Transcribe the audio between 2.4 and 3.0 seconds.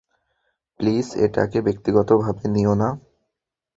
নিয়ো না।